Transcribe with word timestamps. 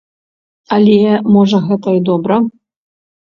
Але, 0.77 0.95
можа, 1.35 1.57
гэта 1.67 1.89
і 1.97 2.01
добра. 2.09 2.39